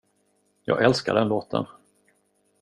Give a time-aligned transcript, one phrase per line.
[0.65, 1.65] Jag älskar den låten.